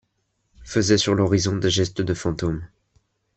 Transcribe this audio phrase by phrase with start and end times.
[0.63, 2.65] Faisaient sur l’horizon des gestes de fantôme